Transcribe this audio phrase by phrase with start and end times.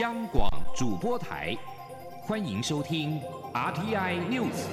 [0.00, 1.56] 央广主播台，
[2.20, 3.18] 欢迎收听
[3.54, 4.66] RTI News。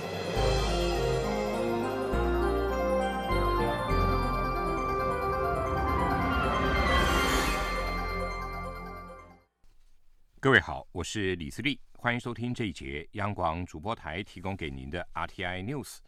[10.41, 15.99] 各位好，我是李思利，欢迎收听这一节央广主播台提供给您的 RTI News。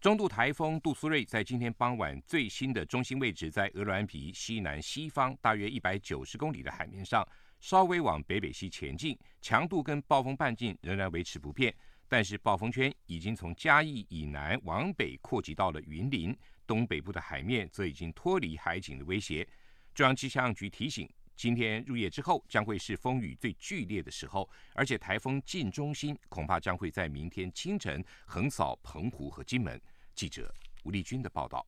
[0.00, 7.26] 中度台风杜苏芮在今天傍晚最新的中心位置在鹅銮鼻西南西方大约一百九十公里的海面上，
[7.60, 11.74] 稍微往北北西前进，强度跟暴风半径仍然维持不变。
[12.08, 16.36] 但是暴风圈已经从嘉义以南往北扩及到了云林
[16.66, 19.46] 东北部的海面，则已经脱离海警的威胁。
[19.94, 29.80] 中央气象局提醒，今天入夜之后将会是风雨最剧烈的时候，而且台风近中心恐怕将会在明天清晨横扫澎湖和金门。
[30.12, 30.52] 记者
[30.82, 31.64] 吴丽君的报道。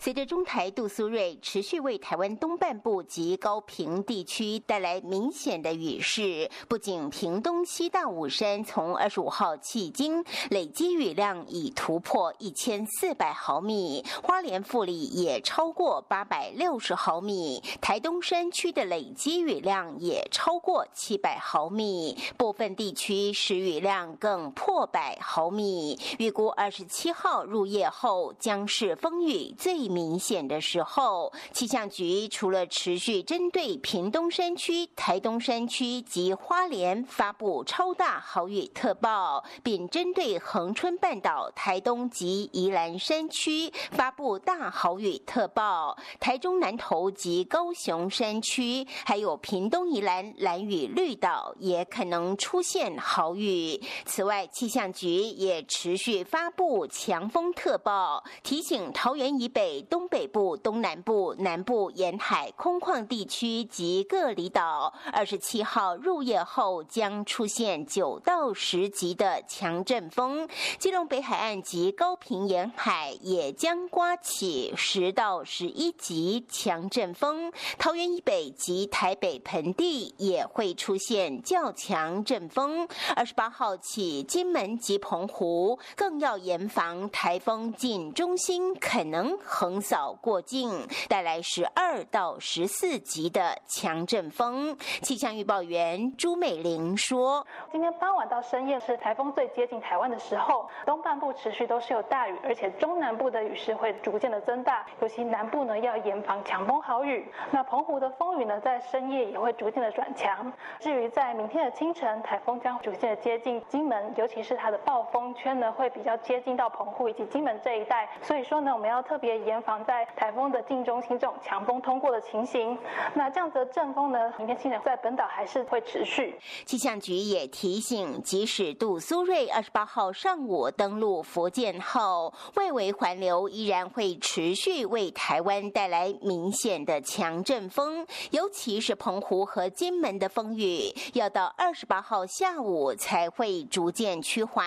[0.00, 25.98] 随着中台杜苏芮持续为台湾东半部及高平地区带来明显的雨势，不仅屏东西大武山从二十五号迄今累积雨量已突破一千四百毫米，花莲富里也超过八百六十毫米，台东山区的累积雨量也超过七百毫米，部分地区时雨量更破百毫米。
[26.18, 29.54] 预估二十七号入夜后将是风雨。
[29.62, 53.80] 最明显的时候，气象局除了持续针对屏东山区、台东山区及花莲发布超大豪雨特报，并针对恒春半岛、台东及宜兰山区发布大豪雨特报，台中南投及高雄山区，还有屏东宜兰蓝雨绿岛也可能出现豪雨。
[54.04, 70.48] 此外，气象局也持续发布强风特报，提醒桃园以北、东北部、东南部、南部沿海空旷地区及各离岛，二十七号入夜后将出现九到十级的强阵风；
[70.78, 82.88] 基隆北海岸及高平沿海也将刮起十到十一级强阵风；桃园以北及台北盆地也会出现较强阵风。
[83.14, 89.38] 二十八号起，金门及澎湖更要严防台风近中心可能。
[89.44, 94.76] 横扫过境，带来十二到十四级的强阵风。
[95.02, 107.26] 气象预报员朱美玲说：“今天傍晚到深夜是台风最接近台湾的时候，东半部持续都是有大雨，而且中南部的雨势会逐渐的增大，尤其南部呢要严防强风豪雨。
[107.50, 110.52] 那澎湖的风雨呢，在深夜也会逐渐的转强。
[110.78, 118.08] 至于在明天的清晨，台风将逐渐的接近金门，尤其是它的暴风圈呢会比较接近到澎湖以及金门这一带。
[118.22, 122.76] 所以说呢，我们要特别。”严防在台风的近中心这种强风通过的情形。
[123.14, 126.38] 那这样子的阵风呢，明天清晨在本岛还是会持续。
[126.64, 144.66] 气象局也提醒，即使杜苏芮二十八号上午登陆福建后，外围环流依然会持续为台湾带来明显的强阵风，尤其是澎湖和金门的风雨，要到二十八号下午才会逐渐趋缓。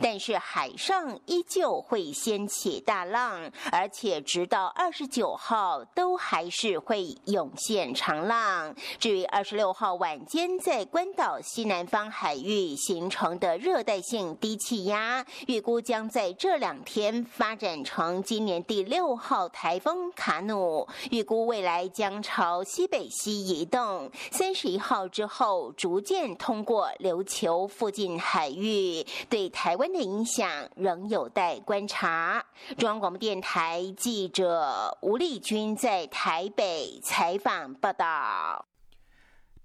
[0.00, 4.20] 但是海上依旧会掀起大浪，而且。
[4.30, 8.72] 直到二十九号都还是会涌现长浪。
[8.98, 20.86] 至于二十六号晚间在关岛西南方海域形成的热带性低气压，预估将在这两天发展成今年第六号台风卡努。
[21.10, 32.44] 预估未来将朝西北西移动，三十一号之后逐渐通过琉球附近海域，对台湾的影响仍有待观察。
[32.78, 33.79] 中央广播电台。
[33.92, 38.66] 记者吴丽君在台北采访报道：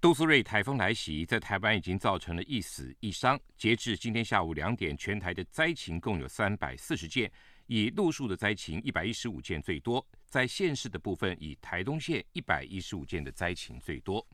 [0.00, 3.38] 杜苏芮台风来袭，在台湾已经造成了一死一伤。
[3.56, 7.30] 截至今天下午两点，全台的灾情共有三百四十件，
[7.66, 10.06] 以路数的灾情一百一十五件最多。
[10.26, 14.26] 在县市的部分，以台东县一百一十五件的灾情最多。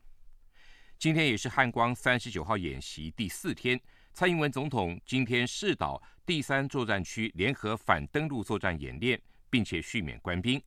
[0.99, 3.79] 今天也是汉光三十九号演习第四天，
[4.13, 9.19] 蔡英文总统今天试导第三作战区联合反登陆作战演练。
[9.53, 10.59] 并且续免官兵。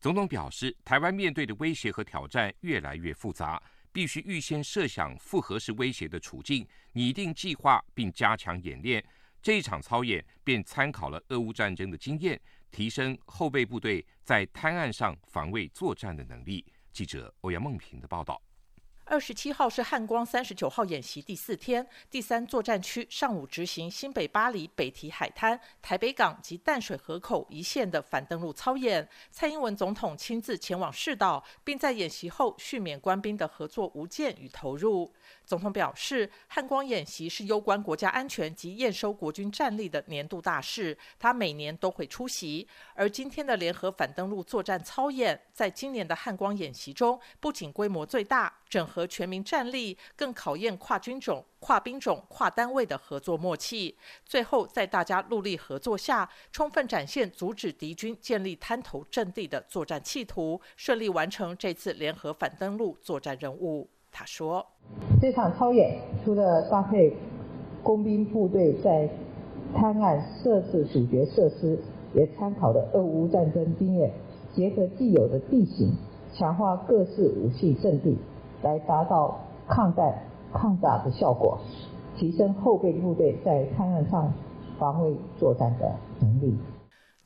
[0.00, 3.62] 总统表示，台湾面对的威胁和挑战越来越复杂，
[3.92, 9.04] 必须预先设想复合式威胁的处境，拟定计划，并加强演练。
[9.40, 12.40] 这一场操演便参考了俄乌战争的经验，
[12.72, 16.66] 提升后备部队在滩岸上防卫作战的能力。
[16.90, 18.42] 记者欧阳梦平的报道。
[19.12, 29.06] 二十七号是汉光三十九号演习第四天，第三作战区上午执行新北巴黎、北堤海滩、台北港及淡水河口一线的反登陆操演。
[29.30, 35.12] 蔡英文总统亲自前往试导，并在演习后续勉官兵的合作无间与投入。
[35.44, 42.66] 总统表示，汉光演习是攸关国家安全及验收国军战力的年度大事，他每年都会出席。
[42.94, 53.96] 而今天的联合反登陆作战操演，在今年的汉光演习中，不仅规模最大，整合全民战力，更考验跨军种、跨兵种、跨单位的合作默契。
[54.24, 63.90] 最后，在大家戮力合作下，充分展现阻止敌军建立滩头阵地的作战企图，顺利完成这次联合反登陆作战任务。
[64.12, 64.64] 他说
[65.20, 67.16] ：“这场操演除了搭配
[67.82, 69.08] 工兵部队在
[69.74, 71.78] 滩岸设置主角设施，
[72.14, 74.12] 也参考了俄乌战争经验，
[74.54, 75.94] 结合既有的地形，
[76.34, 78.18] 强化各式武器阵地，
[78.62, 80.14] 来达到抗弹
[80.52, 81.58] 抗打的效果，
[82.16, 84.30] 提升后备部队在滩岸上
[84.78, 86.54] 防卫作战的能力。”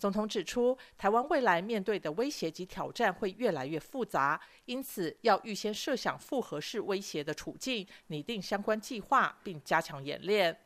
[0.07, 10.57] 总统指出，台湾未来面对的威胁及挑战会越来越复杂，因此要预先设想复合式威胁的处境，拟定相关计划，并加强演练。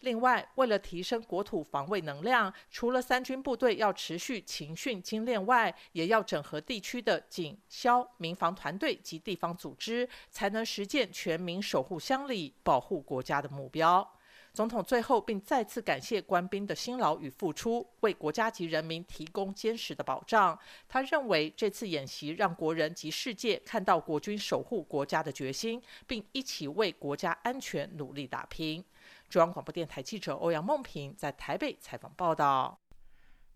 [0.00, 14.17] 另外，为了提升国土防卫能量，除了三军部队要持续勤训精练外，也要整合地区的警消民防团队及地方组织，才能实践全民守护乡里、保护国家的目标。
[14.54, 20.58] 总统最后并再次感谢官兵的辛劳与付出，为国家及人民提供坚实的保障。
[20.88, 28.84] 他认为这次演习让国人及世界看到国军守护国家的决心，并一起为国家安全努力打拼。
[29.28, 32.80] 中央广播电台记者欧阳梦平在台北采访报道。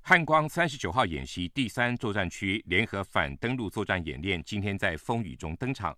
[0.03, 5.97] 汉光三十九号演习第三作战区联合反登陆作战演练今天在风雨中登场。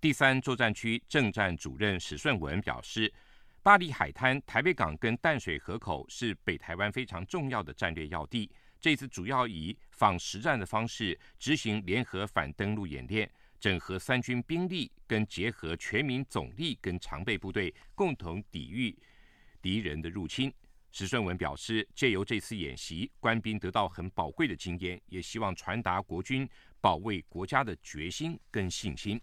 [0.00, 3.12] 第三作战区政战主任史顺文表示。
[3.64, 8.50] 巴黎海滩、台北港跟淡水河口是北台湾非常重要的战略要地。
[8.78, 13.26] 这次主要以仿实战的方式执行联合反登陆演练，
[13.58, 18.94] 整合三军兵力，跟结合全民总力跟常备部队，共同抵御
[19.62, 20.52] 敌人的入侵。
[20.92, 26.46] 石顺文表示，借由这次演习，官兵得到很宝贵的经验，也希望传达国军
[26.82, 29.18] 保卫国家的决心跟信心。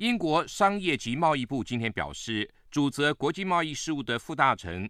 [0.00, 4.88] 英国商业及贸易部今天表示，主责国际贸易事务的副大臣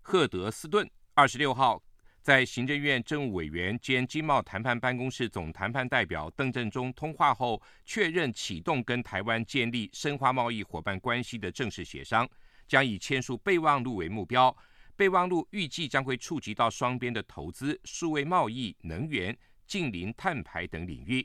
[0.00, 1.80] 赫德斯顿二十六号
[2.22, 12.28] 在行政院政务委员兼经贸谈判办公室总谈判代表邓正中通话后，确认启动跟台湾建立深化贸易伙伴关系的正式协商，
[12.66, 14.52] 将以签署备忘录为目标。
[14.96, 19.38] 备忘录预计将会触及到双边的投资、数位贸易、能源、
[19.68, 21.24] 近邻碳排等领域。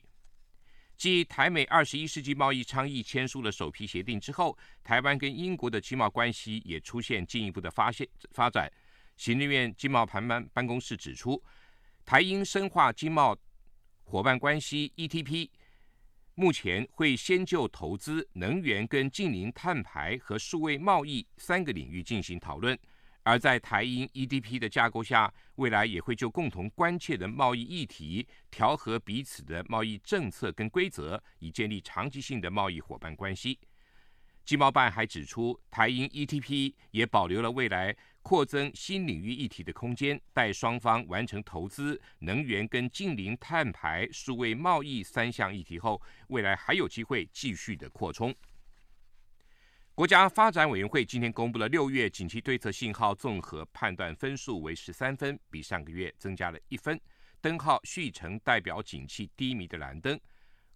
[0.95, 8.72] 继台美二十一世纪贸易倡议签署了首批协定之后，台湾跟英国的经贸关系也出现进一步的发现发展。
[9.18, 11.42] 行政院经贸谈判办公室指出，
[12.06, 13.38] 台英深化经贸
[14.04, 15.50] 伙伴关系 （ETP）
[16.36, 22.78] 目前会先就投资、能源跟近邻碳排和数位贸易三个领域进行讨论。
[23.24, 33.58] 而在台英 EDP 的架构下，未来也会就共同关切的贸易议题，调和彼此的贸易政策跟规则，以建立长期性的贸易伙伴关系。
[34.44, 48.36] 经贸办还指出，台英 ETP 也保留了未来扩增新领域议题的空间，待双方完成投资、能源跟近邻碳排、数位贸易三项议题后，未来还有机会继续的扩充。
[49.95, 57.00] 国家发展委员会今天公布了六月景气对策信号综合判断分数为十三分，比上个月增加了一分。
[57.39, 60.19] 灯号续成代表景气低迷的蓝灯。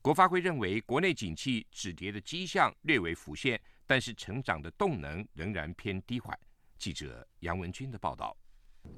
[0.03, 6.37] 国发会认为，国内景气止跌的迹象略微浮现，但是成长的动能仍然偏低缓。
[6.77, 8.37] 记者杨文军的报道。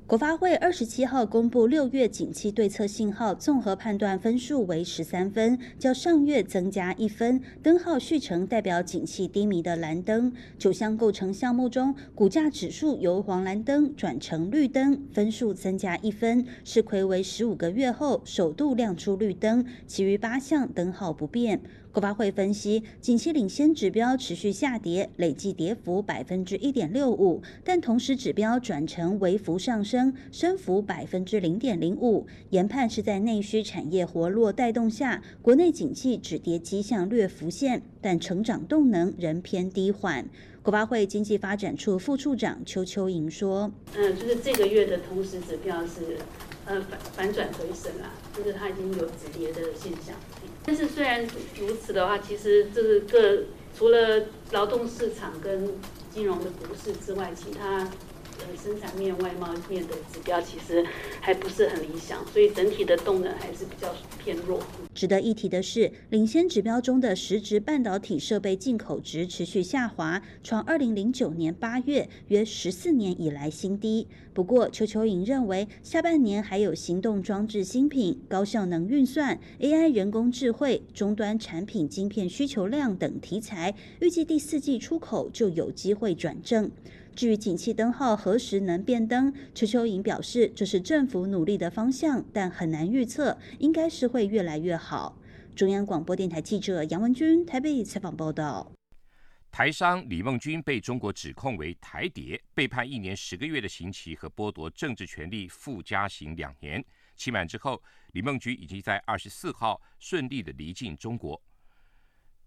[0.09, 7.39] 国发会二十七号公布六月景气对策信号综合判断分数为十三分，较上月增加一分。
[7.61, 10.33] 灯号续成代表景气低迷的蓝灯。
[10.57, 19.63] 九项构成项目中，股价指数由黄蓝灯转成绿灯，分数增加一分，是魁为十五个月后首度亮出绿灯。
[19.85, 21.61] 其余八项灯号不变。
[21.91, 32.27] 国发会分析，景气领先指标持续下跌，累计跌幅百分之一点六五，但同时指标转成微幅上升，升幅百分之零点零五。
[32.51, 40.29] 研判是在内需产业活络带动下，国内景气止跌迹象略浮现，但成长动能仍偏低缓。
[40.61, 46.19] 国发会经济发展处副处长邱秋莹说：“嗯，就是这个月的同时指标是
[46.65, 50.15] 呃反反转回升啦，就是它已经有止跌的现象。”
[50.69, 51.25] 但是虽然
[51.59, 53.39] 如此的话，其实这是各
[53.75, 55.67] 除了劳动市场跟
[56.13, 57.89] 金融的股市之外，其他。
[58.61, 60.85] 生产面、外贸面的指标其实
[61.21, 63.93] 还不是很理想，所以整体的动能还是比较
[64.23, 64.61] 偏弱。
[64.93, 74.07] 值得一提的是，领先指标中的实质半导体设备进口值持续下滑，创二零零九年八月约十四年以来新低。
[74.33, 86.69] 不过，邱秋颖认为，下半年还有行动装置新品、高效能运算、AI 人工智慧、终端产品晶片需求量等题材，预计第四季出口就有机会转正。
[87.15, 95.17] 至于景气灯号何时能变灯，邱秋莹表示，这是政府努力的方向，但很难预测，应该是会越来越好。
[95.55, 98.71] 中央广播电台记者杨文君台北采访报道。
[99.51, 106.81] 台商李梦君被中国指控为台谍，被判一年十个月的刑期和剥夺政治权利附加刑两年。
[107.17, 107.81] 期满之后，
[108.13, 111.41] 李梦君已经在二十四号顺利的离境中国。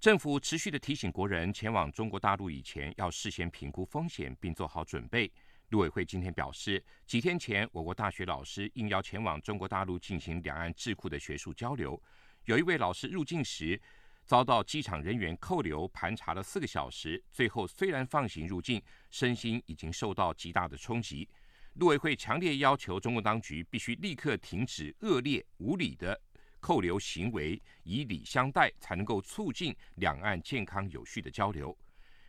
[0.03, 5.31] 政府持续的提醒国人前往中国大陆以前，要事先评估风险并做好准备。
[5.69, 12.03] 陆委会今天表示，几天前我国大学老师应邀前往中国大陆进行两岸智库的学术交流，
[12.47, 13.81] 有一位老师入境时
[14.25, 18.83] 遭到机场人员扣留盘查了四个小时，最后虽然放行入境，
[19.13, 21.29] 身心已经受到极大的冲击。
[21.75, 26.21] 陆委会强烈要求中国当局必须立刻停止恶劣无理的。
[26.63, 31.77] 扣留行为以礼相待，才能够促进两岸健康有序的交流。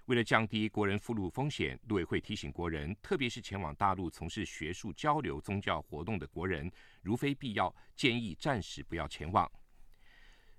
[0.05, 6.69] 为了降低国人赴陆风险，陆委会提醒国人，特别是前往大陆从事学术交流、宗教活动的国人，
[7.03, 9.49] 如非必要，建议暂时不要前往。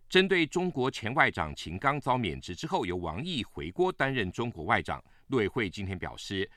[0.08, 6.48] 针对中国前外长秦刚遭免职之后，由王毅回国担任中国外长，陆委会今天表示。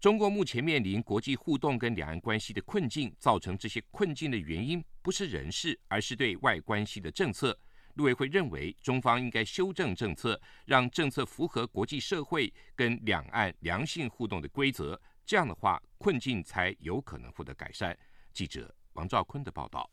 [0.00, 7.58] 中国目前面临国际互动跟两岸关系的困境，造成这些困境的原因不是人事，而是对外关系的政策。
[7.94, 17.98] 陆委会认为，中方应该修正政策，让政策符合国际社会跟两岸良性互动的规则，这样的话，困境才有可能获得改善。
[18.32, 19.90] 记者王兆坤的报道。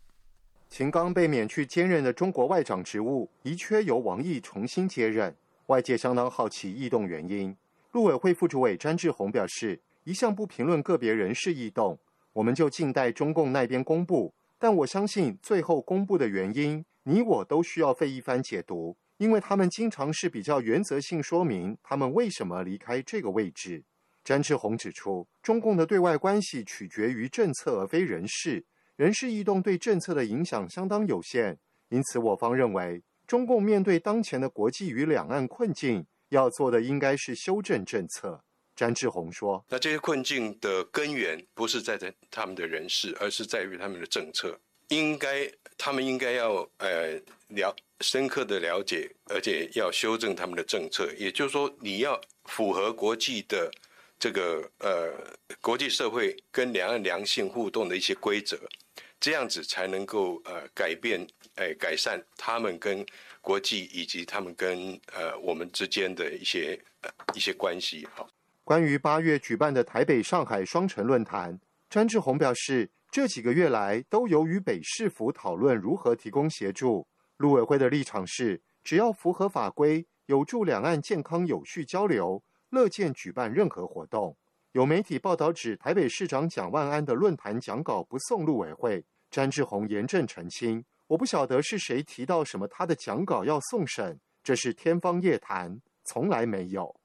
[0.70, 5.36] 秦刚被免去兼任的中国外长职务，遗缺由王毅重新接任，
[5.66, 7.58] 外界相当好奇异动原因。
[7.94, 9.82] 陆委会副主委詹志宏表示。
[10.06, 12.00] 一向不评论个别人事异动，
[12.34, 14.32] 我们就静待中共那边公布。
[14.60, 23.84] 但我相信最后公布的原因，你我都需要费一番解读，因为他们经常是比较原则性说明他们为什么离开这个位置。
[24.24, 28.64] 詹志宏指出，中共的对外关系取决于政策而非人事，
[28.96, 31.58] 人事异动对政策的影响相当有限。
[31.90, 38.45] 因此，我方认为，中共面对当前的国际与两岸困境，要做的应该是修正政策。
[38.76, 44.60] 詹志宏说：“那这些困境的根源不是在在他们的人事，而是在于他们的政策。
[44.90, 51.10] 应该他们应该要呃了深刻的了解，而且要修正他们的政策。
[51.18, 53.72] 也就是说，你要符合国际的
[54.20, 55.12] 这个呃
[55.62, 58.60] 国际社会跟两岸良性互动的一些规则，
[59.20, 63.04] 这样子才能够呃改变哎改善他们跟
[63.42, 68.06] 国际以及他们跟呃我们之间的一些呃一些关系。
[68.14, 68.30] 好。”
[68.66, 77.08] 关于八月举办的台北上海双城论坛，詹志宏表示，这几个月来都由与北市府讨论如何提供协助。
[77.38, 84.36] 陆委会的立场是，只要符合法规，有助两岸健康有序交流，乐见举办任何活动。
[84.72, 97.00] 有媒体报道指，台北市长蒋万安的论坛讲稿不送陆委会，詹志宏严正澄清：我不晓得是谁提到什么他的讲稿要送审，这是天方夜谭，从来没有。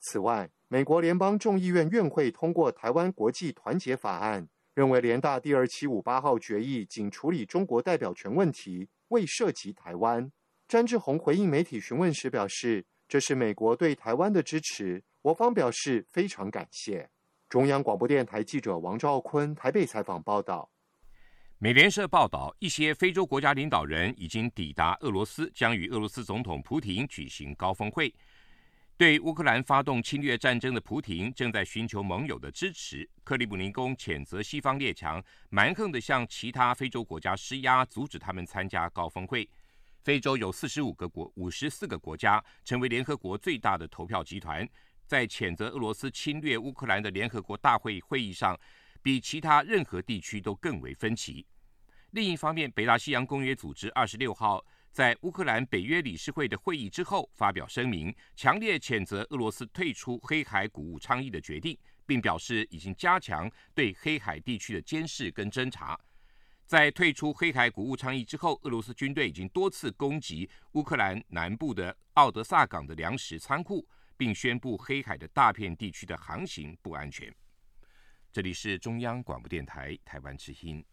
[0.00, 4.42] 此外，美国联邦众议院院会通过《台湾国际团结法案》，
[4.74, 10.28] 认为联大第二七五八号决议仅处理中国代表权问题，未涉及台湾。
[10.66, 17.08] 詹志宏回应媒体询问时表示：“这是美国对台湾的支持，我方表示非常感谢。”
[17.48, 20.68] 中央广播电台记者王兆坤台北采访报道。
[21.58, 28.12] 美联社报道，一些非洲国家领导人已经抵达俄罗斯，将与俄罗斯总统普廷举行高峰会。
[28.96, 33.08] 对乌克兰发动侵略战争的普廷正在寻求盟友的支持。
[33.24, 35.20] 克里姆林宫谴责西方列强
[35.50, 39.48] 蛮横地向其他非洲国家施压，阻止他们参加高峰会。
[40.04, 44.64] 非洲有四十五个国、五十四个国家成为联合国最大的投票集团，
[45.08, 48.56] 在谴责俄罗斯侵略乌克兰的联合国大会会议上，
[49.02, 51.44] 比其他任何地区都更为分歧。
[52.12, 54.64] 另一方面，北大西洋公约组织二十六号。
[54.94, 65.98] 在乌克兰北约理事会的会议之后，发表声明，强烈谴责俄罗斯退出黑海谷物倡议的决定，并表示已经加强对黑海地区的监视跟侦查。
[66.64, 73.84] 在退出黑海谷物倡议之后，俄罗斯军队已经多次攻击乌克兰南部的奥德萨港的粮食仓库，
[74.16, 77.34] 并宣布黑海的大片地区的航行不安全。
[78.30, 80.84] 这里是中央广播电台台湾之音。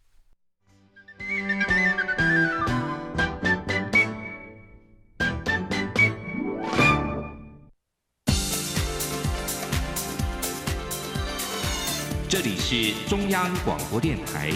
[12.32, 14.52] 这里是中央广播电台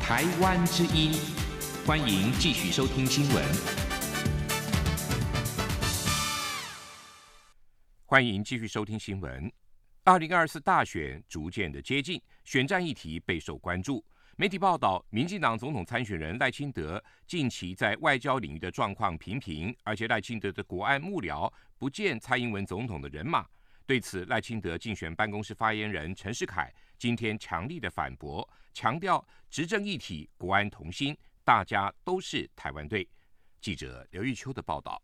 [0.00, 1.10] 台湾之音，
[1.84, 3.44] 欢迎继续收听新闻。
[8.04, 9.52] 欢迎继续收听新闻。
[10.04, 14.04] 二零二四大选逐渐的接近，选战议题备受关注。
[14.36, 23.44] 媒体报道，民进党总统参选人赖清德近期在外交领域的状况平平，而且赖清德的国安幕僚不见蔡英文总统的人马。
[23.84, 33.06] 对此，赖清德竞选办公室发言人陈世凯今天强力的反驳，强调执政一体、国安同心，大家都是台湾队。
[33.60, 35.00] 记者刘玉秋的报道。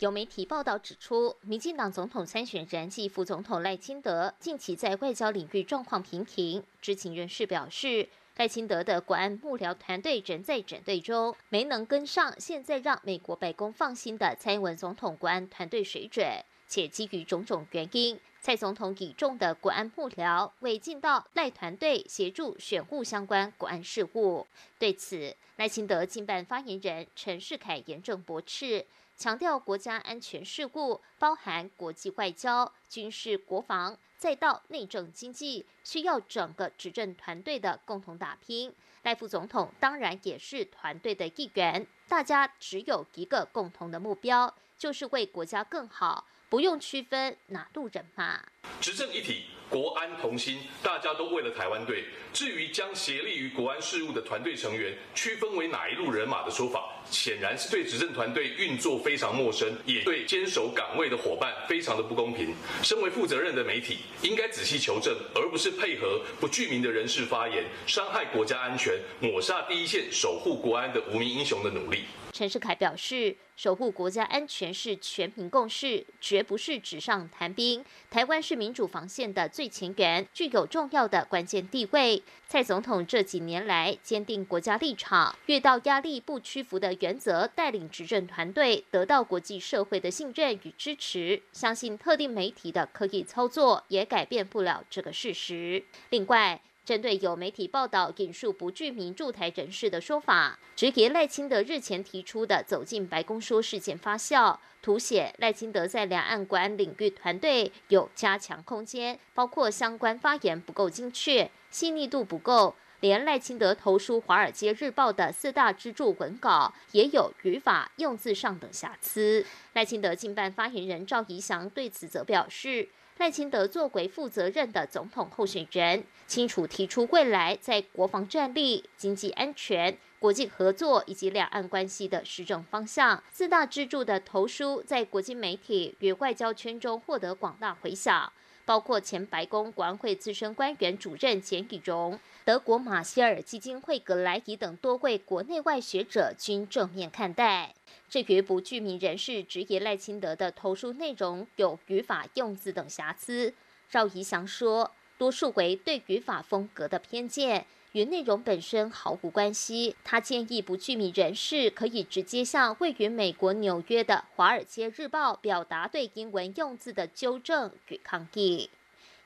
[0.00, 6.62] 有媒体报道指出，民进党总统参选人暨副总统赖清德近期在外交领域状况平平。
[6.82, 16.26] 知情人士表示，赖清德的国安幕僚团队仍在整队中，没能跟上现在让美国白宫放心的蔡英文总统国安团队水准。
[16.68, 24.46] 且基于种种原因，蔡总统倚重的国安幕僚未尽到赖团队协助选务相关国安事务。
[24.78, 28.84] 对此，赖清德经办发言人陈世凯严正驳斥。
[29.16, 38.74] 强调国家安全事务包含国际外交、军事国防，再到内政经济，需要整个执政团队的共同打拼。
[39.04, 48.40] 赖副总统当然也是团队的一员，大家只有一个共同的目标，就是为国家更好，不用区分哪路人马。
[48.80, 49.44] 执政一体。
[49.68, 52.04] 国安同心，大家都为了台湾队。
[52.32, 62.54] 至于将协力于国安事务的团队成员区分为哪一路人马的说法，显然是对执政团队运作非常陌生，也对坚守岗位的伙伴非常的不公平。
[62.82, 72.04] 身为负责任的媒体，应该仔细求证，而不是配合不具名的人士发言，伤害国家安全，抹杀第一线守护国安的无名英雄的努力。
[72.32, 77.82] 陈世凯表示，守护国家安全是全民共识，绝不是纸上谈兵。
[78.10, 82.22] 台湾是民主防线的最前沿，具有重要的关键地位。
[82.48, 91.42] 蔡总统这几年来坚定国家立场，遇到压力不屈服的原则，带领执政团队得到国际社会的信任与支持。
[91.52, 95.84] 相信特定媒体的刻意操作也改变不了这个事实。
[96.10, 119.44] 另外，针对有媒体报道引述不具名驻台人士的说法，直给赖清德日前提出的走进白宫说事件发酵，凸显赖清德在两岸国安领域团队有加强空间，包括相关发言不够精确、细腻度不够，连赖清德投书《华尔街日报》的四大支柱文稿也有语法用字上等瑕疵。
[119.74, 122.88] 赖清德经办发言人赵怡翔对此则表示。
[123.18, 133.22] 赖清德作为负责任的总统候选人，清楚提出未来在国防战力、经济安全、国际合作以及两岸关系的施政方向。
[133.30, 138.30] 四大支柱的投书在国际媒体与外交圈中获得广大回响，
[138.66, 147.74] 包括前白宫国安会资深官员主任简以荣、德国马歇尔基金会格莱迪等多位国内外学者均正面看待。
[148.10, 153.54] 至于不具名人士质疑赖清德的投诉内容有语法用字等瑕疵，
[153.88, 159.96] 赵怡翔说，多数为对语法风格的偏见，与内容本身毫无关系。
[160.04, 168.68] 他建议不具名人士可以直接向位于美国纽约的《华尔街日报》表达对英文用字的纠正与抗议。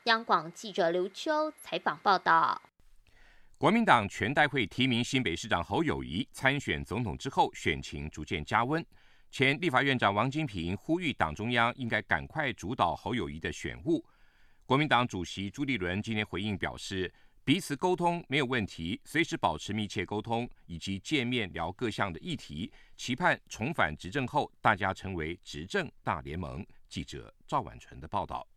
[0.05, 2.61] 央广记者刘秋采访报道。
[3.57, 8.83] 国民党全代会提名新北市长侯友谊参选总统之后，选情逐渐加温。
[9.29, 14.01] 前立法院长王金平呼吁党中央应该赶快主导侯友谊的选务。
[14.65, 26.63] 国民党主席朱立伦今天回应表示，彼此沟通没有问题，随时保持密切沟通，以及见面聊各项的议题，期盼重返执政后大家成为执政大联盟。
[26.87, 28.47] 记者赵婉纯的报道。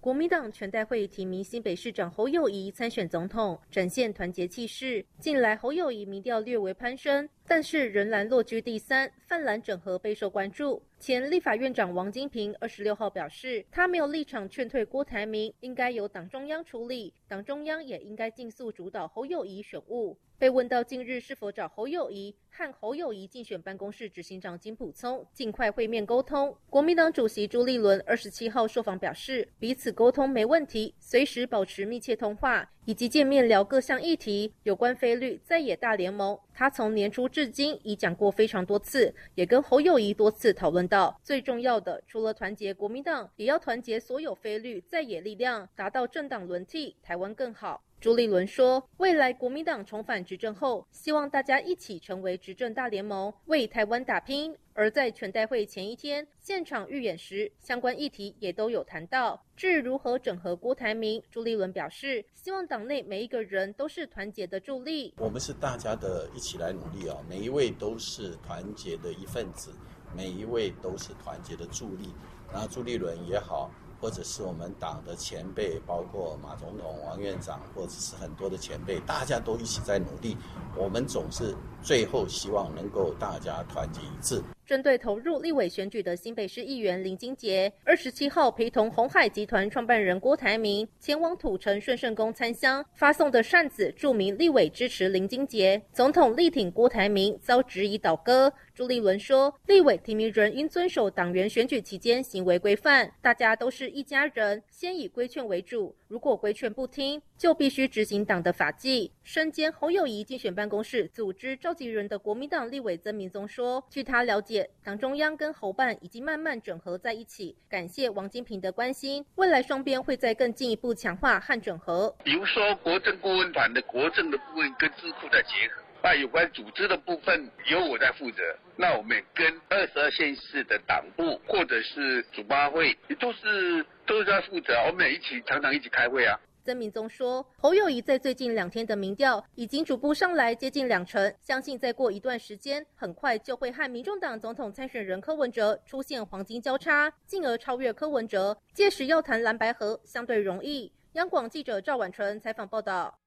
[0.00, 5.04] 国民党全代会提名新北市长侯友谊参选总统，展现团结气势。
[5.18, 10.80] 近来侯友谊民调略微攀升，但是仍然落居第三，泛蓝整合备受关注。
[11.00, 20.16] 前立法院长王金平二十六号表示，他没有立场劝退郭台铭，应该由党中央处理，党中央也应该尽速主导侯友谊选务。
[20.38, 34.52] 被问到近日是否找侯友谊和侯友谊竞选办公室执行长金普聪尽快会面沟通，国民党主席朱立伦二十七号受访表示，彼此沟通没问题，随时保持密切通话，以及见面聊各项议题。
[34.62, 47.82] 有关菲律在野大联盟，他从年初至今已讲过非常多次，也跟侯友谊多次讨论到，最重要的除了团结国民党，也要团结所有菲律在野力量，达到政党轮替，台湾更好。
[47.98, 59.42] 朱立伦说：“未来国民党重返执政后，希望大家一起成为执政大联盟，为台湾打拼。”而在全代会前一天现场预演时，相关议题也都有谈到。
[59.56, 65.14] 至于如何整合郭台铭，朱立伦表示：“希望党内每一个人都是团结的助力。
[65.16, 69.72] 我们是大家的一起来努力啊，每一位都是团结的一份子，
[70.14, 72.10] 每一位都是团结的助力。
[72.52, 80.36] 然后朱立伦也好。”或者是我们党的前辈，包括马总统、王院长，或者是很多的前辈，大家都一起在努力。
[80.76, 84.42] 我们总是最后希望能够大家团结一致。
[84.66, 98.52] 针对投入立委选举的新北市议员林金杰，二十七号陪同红海集团创办人郭台铭前往土城顺圣宫参香，发送的扇子注明立委支持林金杰，总统力挺郭台铭，遭质疑倒戈。
[98.74, 105.94] 朱立伦说，立委提名人应遵守党员选举期间行为规范，大家都是一家人，先以规劝为主。
[106.08, 109.10] 如果规劝不听，就必须执行党的法纪。
[109.24, 117.56] 身兼侯友谊竞选办公室组织召集人的国民党立委曾明宗说，据他了解，党中央跟侯办已经慢慢整合在一起。
[117.68, 122.14] 感谢王金平的关心，未来双边会再更进一步强化和整合。
[122.22, 125.82] 比如说，国政顾问团的国政的部分跟智库的结合。
[126.06, 128.40] 那有关组织的部分由我在负责，
[128.76, 136.38] 那我们跟二十二县市的党部或者是主八会，都是都是在负责，我们一起常常一起开会啊。
[136.64, 150.92] 曾明宗说，侯友谊在最近两天的民调已经逐步上来接近两成，相信再过一段时间，很快就会和民众党总统参选人柯文哲出现黄金交叉，进而超越柯文哲，届时要谈蓝白河相对容易。
[151.14, 153.18] 央广记者赵婉纯采访报道。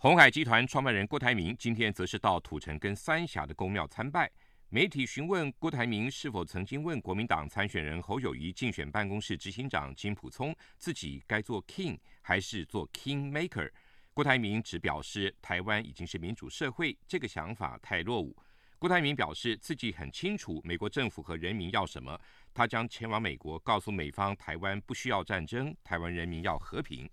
[0.00, 4.30] 红海集团创办人郭台铭今天则是到土城跟三峡的公庙参拜。
[4.68, 13.68] 媒体询问郭台铭是否曾经问国民党参选人侯友谊竞选办公室执行长金普聪自己该做 king 还是做 king maker，
[14.14, 18.36] 郭台铭只表示台湾已经是民主社会，这个想法太落伍。
[18.78, 22.16] 郭台铭表示自己很清楚美国政府和人民要什么，
[22.54, 27.10] 他将前往美国告诉美方台湾不需要战争，台湾人民要和平。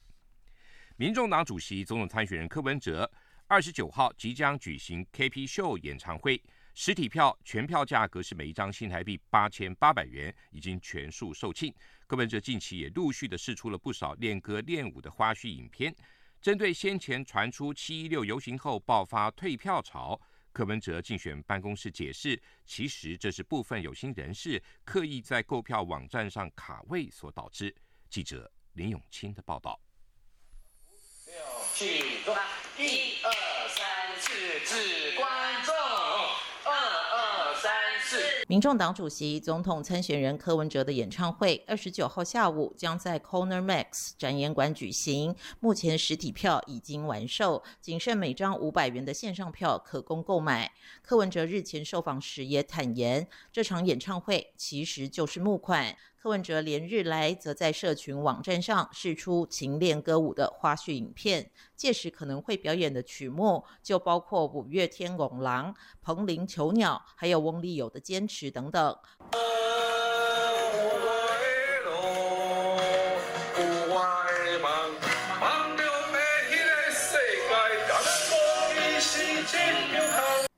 [0.97, 3.09] 民众党主席、总统参选人柯文哲
[3.47, 6.41] 二十九号即将举行 KP Show 演唱会，
[6.73, 11.73] 实体票全票价格是每一张新台币八千八百元，已经全数售罄。
[12.07, 15.93] 柯文哲近期也陆续的试出了不少练歌练舞的花絮影片。
[16.41, 20.17] 针对先前传出七一六游行后爆发退票潮，
[20.53, 27.75] 柯文哲竞选办公室解释，其实这是部分有心人士刻意在购票网站上卡位所导致。
[28.09, 29.77] 记者林永清的报道。
[31.77, 32.33] 起坐，
[32.77, 33.85] 一二三
[34.17, 34.31] 四，
[34.63, 35.27] 指观
[35.65, 35.75] 众，
[36.63, 37.69] 二二三
[38.01, 38.45] 四。
[38.47, 45.35] 民众党主席、总统参选人柯文哲的演唱会，二十九号下午将在 Corner Max 展演馆举行。
[45.59, 50.71] 目前实体票已经完售，仅剩每张五百元的线上票可供购买。
[51.01, 55.97] 柯文哲日前受访时也坦言，这场演唱会其实就是募款。
[56.25, 68.97] 柯文哲连日来则在社群网站上试出勤练歌舞的花絮影片，届时可能会表演的曲目就包括五月天《拱狼》、彭羚《囚鸟》，还有翁立友的《坚持》等等。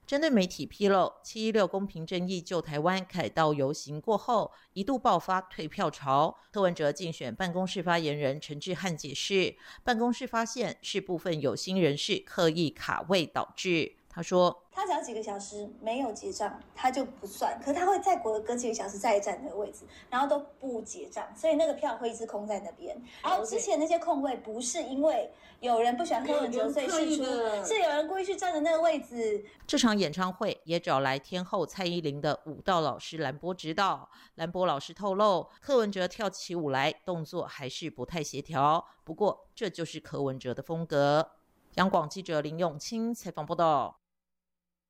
[0.07, 6.33] 针对媒体披露，七一六公平正义救台湾凯道游行过后，一度爆发退票潮。
[6.49, 13.97] 柯文哲竞选办公室发言人陈志汉解释，办公室发现是部分有心人士刻意卡位导致。
[14.17, 14.63] 他说。
[14.71, 17.59] 他只要几个小时没有结账，他就不算。
[17.63, 22.95] 可他会再隔隔几个小时再站那个位置，然后都不结账，所以那个票会一直空在那边。
[23.23, 29.43] 然后之前那些空位不是因为有人不喜欢柯文哲，所以是出是有人故意去占的那个位置。
[29.65, 34.07] 这场演唱会也找来天后蔡依林的舞蹈老师兰波指导。
[34.35, 41.31] 兰波老师透露，柯文哲跳起舞来动作还是不太协调，不过这就是柯文哲的风格。
[41.77, 43.97] 央广记者林永清采访报道。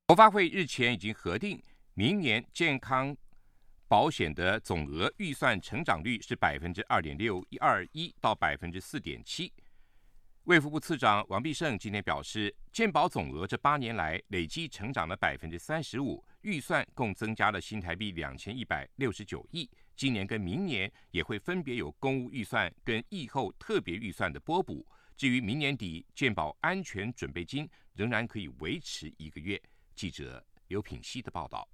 [0.08, 1.62] 国发会日前已经核定，
[1.94, 3.14] 明年健康
[3.90, 9.52] 保险的总额预算成长率是百分之二点六一二一到百分之四点七。
[10.44, 19.70] 卫福部次长王必胜今天表示，健保总额这八年来累计成长了百分之三十五，预算共增加了新台币两千一百六十九亿。
[19.98, 24.88] 今年跟明年也会分别有公务预算跟疫后特别预算的拨补。
[25.18, 29.62] 至于明年底健保安全准备金仍然可以维持一个月。
[29.98, 31.68] 记者刘品希的报道。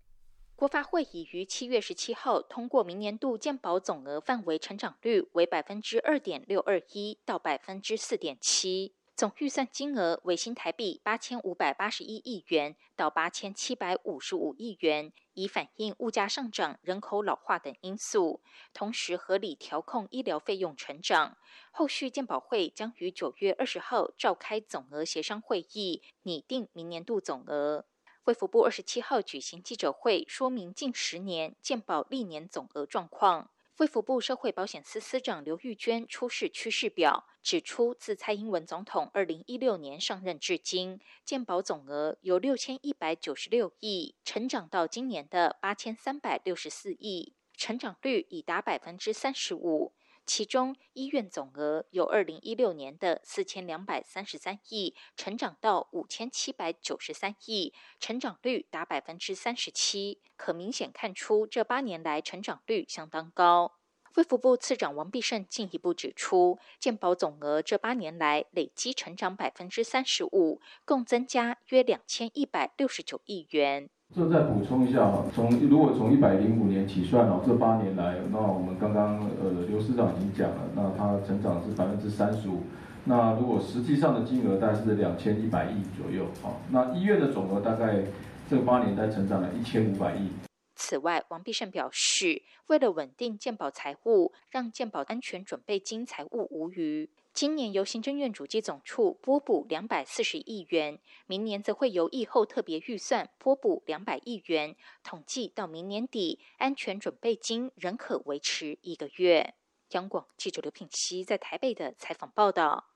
[0.55, 18.41] 国发会已于七月十七号通过明年度健保总额范围成长率为百分之二点六二一到百分之四点七，总预算金额为新台币八千五百八十一亿元到八千七百五十五亿元，以反映物价上涨、人口老化等因素，
[18.73, 21.35] 同时合理调控医疗费用成长。
[21.71, 27.85] 后续健保会将于九月二十号召开总额协商会议，拟定明年度总额。
[28.25, 33.49] 卫福部二十七号举行记者会，说明近十年健保历年总额状况。
[33.79, 49.91] 卫福部社会保险司司长刘玉娟出示趋势表，指出自蔡英文总统二零一六年上任至今，健保总额由六千一百九十六亿成长到今年的八千三百六十四亿，成长率已达百分之三十五。
[50.25, 63.73] 其中，医院总额由二零一六年的四千两百三十三亿，成长到五千七百九十三亿，成长率达百分之三十七，可明显看出这八年来成长率相当高。
[64.15, 73.89] 卫福部次长王必胜进一步指出，健保总额这八年来累积成长百分之三十五，共增加约两千一百六十九亿元。
[74.15, 82.61] 这再补充一下哈，从如果从一百零五年起算哦，这八年来，那我们刚刚呃刘市长已经讲了，那它成长是百分之三十五，
[83.05, 88.01] 那如果实际上的金额大概是两千一百亿左右，好，那医院的总额大概
[88.47, 90.29] 这八年在成长了一千五百亿。
[90.75, 97.09] 此外，王必胜表示，为了稳定健保财务，让健保安全准备金财务无虞。
[97.33, 104.75] 今年由行政院主机总处拨补两百四十亿元，明年则会由疫后特别预算拨补两百亿元。
[105.03, 109.55] 统计到明年底，安全准备金仍可维持一个月。
[109.89, 112.89] 央广记者刘品熙在台北的采访报道。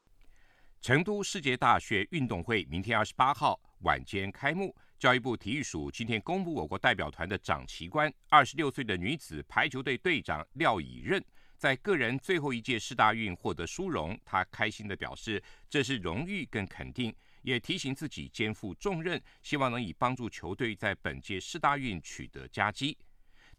[0.80, 11.24] 成都世界大学运动会明天二十八号晚间开幕，教育部体育署今天公布我国代表团的长旗官，二十六岁的女子排球队队长廖以任。
[11.56, 22.98] 在个人最后一届世大运获得殊荣，她开心地表示这是荣誉跟肯定，也提醒自己肩负重任，希望能以帮助球队在本届世大运取得佳绩。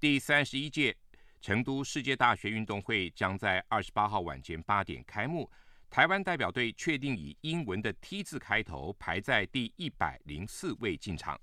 [0.00, 0.96] 第三十一届
[1.40, 5.48] 成都世界大学运动会将在二十八号晚间八点开幕，
[5.90, 11.40] 台湾代表队确定以英文的 T 字开头，排在第一百零四位进场。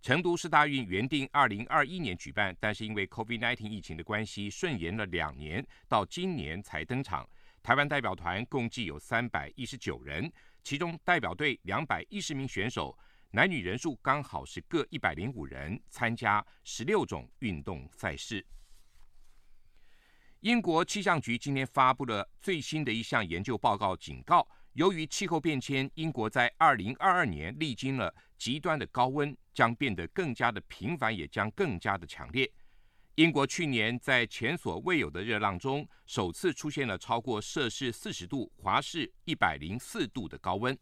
[0.00, 7.28] 成都市大运原定二零二一年举办，但是因为 COVID-19 疫情的关系，顺延了两年，到今年才登场。
[7.62, 12.96] 台湾代表团共计有三百一十九人，其中代表队两百一十名选手，
[13.32, 18.44] 男女人数刚好是各一百零五人，参加十六种运动赛事。
[20.40, 24.46] 英国气象局今天发布了最新的一项研究报告，警告。
[24.74, 32.48] 由于气候变迁，英国在二零二二年历经了极端的高温，将变得更加的频繁，也将更加的强烈。
[33.16, 40.78] 英国去年在前所未有的热浪中，首次出现了超过摄氏四十度、华氏一百零四度的高温。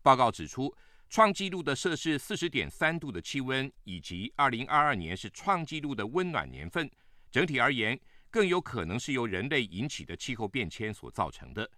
[0.00, 0.74] 报告指出，
[1.10, 6.90] 创纪录的摄氏四十点三度的气温，以及二零二二年是创纪录的温暖年份，
[7.30, 8.00] 整体而言，
[8.32, 11.70] 更有可能是由人类引起的气候变迁所造成的。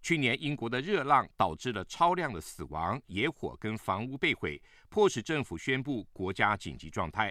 [0.00, 7.30] 去年英国的热浪导致了超量的死亡、野火跟房屋被毁，迫使政府宣布国家紧急状态。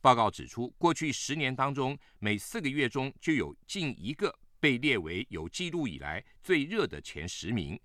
[0.00, 7.78] 报告指出，过去十年当中，每四个月中就有近一个被列为有记录以来最热的前十名。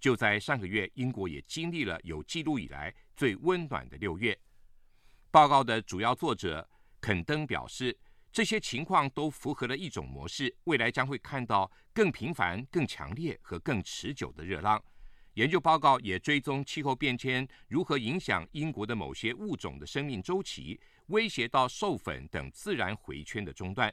[0.00, 4.36] 就在上个月，英国也经历了有记录以来最温暖的六月。
[5.30, 6.66] 报告的主要作者
[6.98, 7.94] 肯登表示。
[8.32, 14.82] 这些情况都符合了一种模式，未来将会看到更频繁、更强烈和更持久的热浪。
[15.34, 23.92] 研究报告也追踪气候变迁如何影响英国的某些物种的生命周期，威胁到授粉等自然回圈的中断。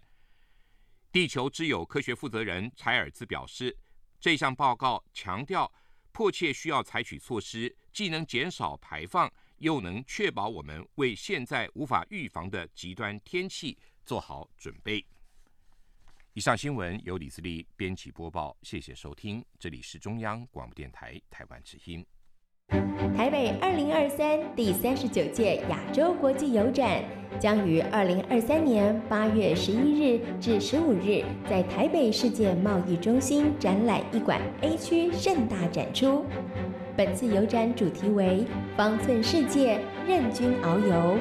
[1.12, 3.76] 地球之友科学负责人柴尔兹表示，
[4.20, 5.72] 这项报告强调
[6.12, 13.78] 迫切需要采取措施，既能减少排放，又能确保我们为现在无法预防的极端天气。
[14.08, 15.06] 做好准备。
[16.34, 22.06] 以上新闻由李自力编辑播报，谢谢收听，这里是中央广播电台台湾之音。
[23.16, 27.04] 台北二零二三第三十九届亚洲国际邮展
[27.40, 36.26] 将于二零二三年八月十一日至十五日在台北世界贸易中心展览一馆 A 区盛大展出。
[36.96, 38.46] 本次邮展主题为
[38.78, 41.18] “方寸世界，任君遨游”。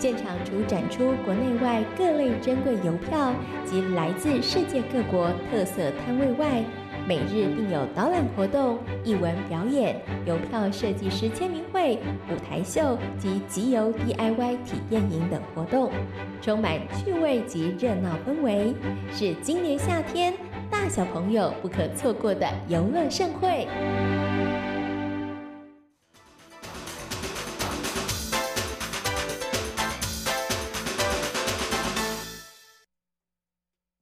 [0.00, 3.34] 现场除展出国内外各类珍贵邮票
[3.66, 6.64] 及来自世界各国特色摊位外，
[7.06, 11.98] 每日并有导览活动、艺文表演、邮票设计师签名会、
[12.30, 15.92] 舞台秀及集邮 DIY 体验营等活动，
[16.40, 18.72] 充满趣味及热闹氛围，
[19.12, 20.32] 是今年夏天
[20.70, 23.68] 大小朋友不可错过的游乐盛会。